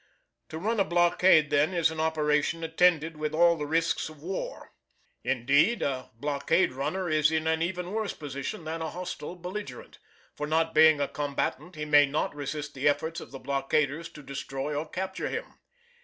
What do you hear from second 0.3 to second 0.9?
To run a